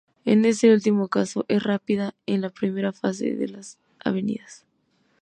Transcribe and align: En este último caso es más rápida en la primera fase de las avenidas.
En 0.25 0.45
este 0.45 0.73
último 0.73 1.09
caso 1.09 1.45
es 1.47 1.57
más 1.57 1.63
rápida 1.63 2.15
en 2.25 2.41
la 2.41 2.49
primera 2.49 2.91
fase 2.91 3.35
de 3.35 3.47
las 3.49 3.77
avenidas. 4.03 4.65